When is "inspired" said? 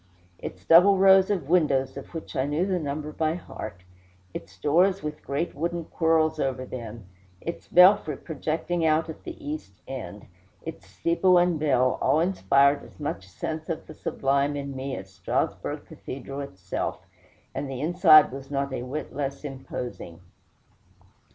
12.19-12.83